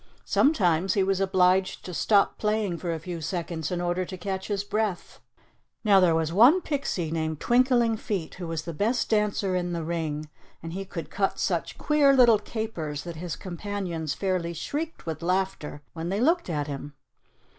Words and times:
Sometimes 0.25 0.95
he 0.95 1.03
was 1.03 1.19
obliged 1.21 1.85
to 1.85 1.93
stop 1.93 2.39
playing 2.39 2.79
for 2.79 2.91
a 2.91 2.97
few 2.97 3.21
seconds 3.21 3.69
in 3.69 3.79
order 3.79 4.03
to 4.03 4.17
catch 4.17 4.47
his 4.47 4.63
breath. 4.63 5.19
Now 5.83 5.99
there 5.99 6.15
was 6.15 6.33
one 6.33 6.59
pixie 6.61 7.11
named 7.11 7.39
Twinkling 7.39 7.97
Feet 7.97 8.33
who 8.41 8.47
was 8.47 8.63
the 8.63 8.73
best 8.73 9.11
dancer 9.11 9.55
in 9.55 9.73
the 9.73 9.83
ring, 9.83 10.27
and 10.63 10.73
he 10.73 10.85
could 10.85 11.11
cut 11.11 11.37
such 11.37 11.77
queer 11.77 12.15
little 12.15 12.39
capers 12.39 13.03
that 13.03 13.17
his 13.17 13.35
companions 13.35 14.15
fairly 14.15 14.53
shrieked 14.53 15.05
with 15.05 15.21
laughter 15.21 15.83
when 15.93 16.09
they 16.09 16.19
looked 16.19 16.49
at 16.49 16.65
him. 16.65 16.95